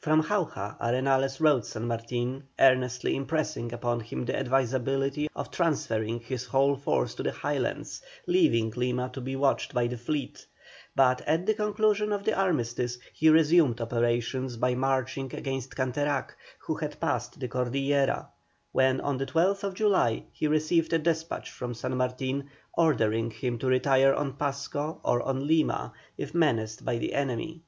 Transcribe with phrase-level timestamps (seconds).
[0.00, 6.44] From Jauja Arenales wrote San Martin, earnestly impressing upon him the advisability of transferring his
[6.46, 10.44] whole force to the Highlands, leaving Lima to be watched by the fleet,
[10.96, 16.74] but at the conclusion of the armistice he resumed operations by marching against Canterac, who
[16.74, 18.26] had passed the Cordillera,
[18.72, 23.68] when, on the 12th July, he received a despatch from San Martin, ordering him to
[23.68, 27.62] retire on Pasco or on Lima, if menaced by the enemy.